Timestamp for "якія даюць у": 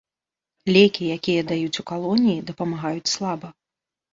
1.17-1.87